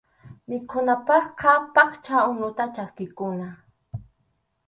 Mikhunapaqqa 0.49 1.51
phaqcha 1.75 2.17
unuta 2.31 2.65
chaskikuna. 2.75 3.47